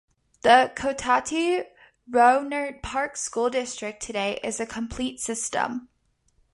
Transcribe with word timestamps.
The 0.41 0.71
Cotati-Rohnert 0.75 2.81
Park 2.81 3.15
School 3.17 3.51
District 3.51 4.01
today 4.01 4.39
is 4.43 4.59
a 4.59 4.65
complete 4.65 5.19
system. 5.19 5.89